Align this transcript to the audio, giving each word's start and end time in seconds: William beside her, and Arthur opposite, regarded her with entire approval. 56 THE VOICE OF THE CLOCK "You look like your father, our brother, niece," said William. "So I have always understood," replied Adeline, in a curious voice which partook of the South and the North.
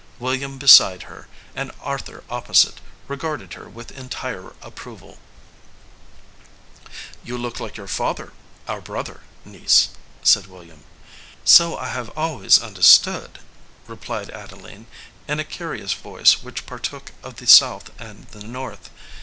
William 0.17 0.57
beside 0.57 1.03
her, 1.03 1.27
and 1.55 1.71
Arthur 1.79 2.23
opposite, 2.27 2.81
regarded 3.07 3.53
her 3.53 3.69
with 3.69 3.91
entire 3.91 4.53
approval. 4.63 5.19
56 6.89 6.89
THE 6.89 6.89
VOICE 6.89 6.89
OF 6.89 6.89
THE 6.89 6.89
CLOCK 6.89 7.27
"You 7.29 7.37
look 7.37 7.59
like 7.59 7.77
your 7.77 7.87
father, 7.87 8.33
our 8.67 8.81
brother, 8.81 9.19
niece," 9.45 9.89
said 10.23 10.47
William. 10.47 10.85
"So 11.45 11.77
I 11.77 11.89
have 11.89 12.09
always 12.17 12.57
understood," 12.57 13.41
replied 13.85 14.31
Adeline, 14.31 14.87
in 15.27 15.39
a 15.39 15.43
curious 15.43 15.93
voice 15.93 16.41
which 16.41 16.65
partook 16.65 17.11
of 17.21 17.35
the 17.35 17.45
South 17.45 17.91
and 17.99 18.25
the 18.29 18.43
North. 18.43 18.89